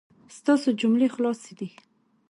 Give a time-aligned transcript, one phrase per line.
[0.37, 1.69] ستاسو جملې خلاصې دي